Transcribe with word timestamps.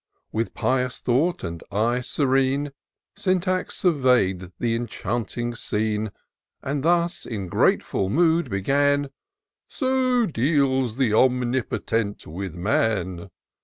With 0.31 0.55
pious 0.55 0.99
thought 0.99 1.43
and 1.43 1.63
eye 1.71 2.01
serene. 2.01 2.71
Syntax 3.15 3.77
survey'd 3.77 4.51
th' 4.59 4.63
enchanting 4.63 5.51
scfene. 5.51 6.11
And 6.63 6.81
thus 6.81 7.23
in 7.23 7.45
grateful 7.47 8.09
mood 8.09 8.49
began:" 8.49 9.11
So 9.79 10.25
deals 10.25 10.97
th' 10.97 11.13
Omnipotent 11.13 12.25
with 12.25 12.55
man 12.55 13.29